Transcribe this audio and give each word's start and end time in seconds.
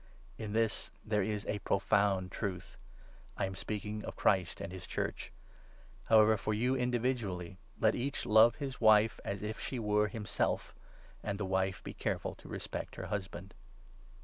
In 0.39 0.53
this 0.53 0.89
there 1.05 1.21
is 1.21 1.45
a 1.45 1.59
profound 1.59 2.31
truth— 2.31 2.75
I 3.37 3.45
am 3.45 3.53
speaking 3.53 4.03
of 4.03 4.15
Christ 4.15 4.57
32 4.57 4.63
and 4.63 4.73
his 4.73 4.87
Church. 4.87 5.31
However, 6.05 6.37
for 6.37 6.55
you 6.55 6.75
individually, 6.75 7.59
let 7.79 7.93
each 7.93 8.25
love 8.25 8.53
33 8.53 8.65
his 8.65 8.81
wife 8.81 9.19
as 9.23 9.43
if 9.43 9.59
she 9.59 9.77
were 9.77 10.07
himself; 10.07 10.73
and 11.21 11.37
the 11.37 11.45
wife 11.45 11.83
be 11.83 11.93
careful 11.93 12.33
to 12.33 12.47
respect 12.49 12.95
her 12.95 13.05
husband. 13.13 13.53